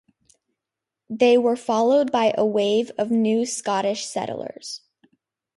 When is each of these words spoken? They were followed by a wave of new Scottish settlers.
They 1.11 1.37
were 1.37 1.55
followed 1.55 2.11
by 2.11 2.33
a 2.35 2.43
wave 2.43 2.89
of 2.97 3.11
new 3.11 3.45
Scottish 3.45 4.07
settlers. 4.07 4.81